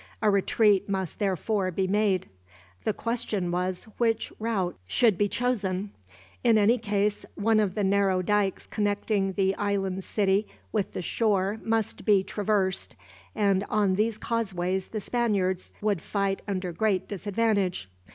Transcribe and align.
A 0.19 0.31
retreat 0.31 0.89
must 0.89 1.19
therefore 1.19 1.69
be 1.69 1.85
made. 1.85 2.27
The 2.85 2.91
question 2.91 3.51
was, 3.51 3.83
which 3.99 4.33
route 4.39 4.75
should 4.87 5.15
be 5.15 5.27
chosen? 5.27 5.91
In 6.43 6.57
any 6.57 6.79
case, 6.79 7.23
one 7.35 7.59
of 7.59 7.75
the 7.75 7.83
narrow 7.83 8.23
dikes 8.23 8.65
connecting 8.65 9.33
the 9.33 9.53
island 9.57 10.03
city 10.03 10.47
with 10.71 10.93
the 10.93 11.03
shore 11.03 11.59
must 11.63 12.03
be 12.03 12.23
traversed; 12.23 12.95
and 13.35 13.63
on 13.69 13.93
these 13.93 14.17
causeways 14.17 14.87
the 14.87 15.01
Spaniards 15.01 15.71
would 15.81 16.01
fight 16.01 16.41
under 16.47 16.71
great 16.71 17.07
disadvantage. 17.07 17.87